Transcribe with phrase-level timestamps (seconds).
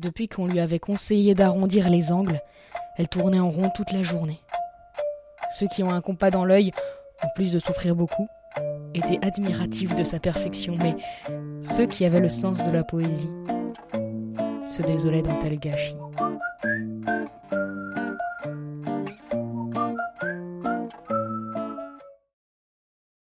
[0.00, 2.40] Depuis qu'on lui avait conseillé d'arrondir les angles,
[2.96, 4.40] elle tournait en rond toute la journée.
[5.58, 6.70] Ceux qui ont un compas dans l'œil,
[7.22, 8.26] en plus de souffrir beaucoup,
[8.94, 10.96] étaient admiratifs de sa perfection, mais
[11.60, 13.28] ceux qui avaient le sens de la poésie
[14.66, 15.96] se désolaient d'un tel gâchis.